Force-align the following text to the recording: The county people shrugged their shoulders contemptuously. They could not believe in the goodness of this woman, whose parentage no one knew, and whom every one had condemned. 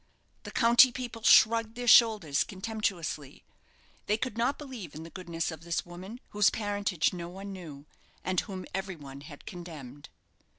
The 0.45 0.49
county 0.51 0.91
people 0.91 1.21
shrugged 1.21 1.75
their 1.75 1.85
shoulders 1.87 2.43
contemptuously. 2.43 3.43
They 4.07 4.17
could 4.17 4.35
not 4.35 4.57
believe 4.57 4.95
in 4.95 5.03
the 5.03 5.11
goodness 5.11 5.51
of 5.51 5.61
this 5.61 5.85
woman, 5.85 6.19
whose 6.29 6.49
parentage 6.49 7.13
no 7.13 7.29
one 7.29 7.53
knew, 7.53 7.85
and 8.23 8.39
whom 8.39 8.65
every 8.73 8.95
one 8.95 9.21
had 9.21 9.45
condemned. 9.45 10.09